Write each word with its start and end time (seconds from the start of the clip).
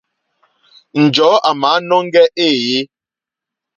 Njɔ̀ɔ́ 1.03 1.43
àmǎnɔ́ŋgɛ̄ 1.49 2.25
éèyé. 2.47 2.79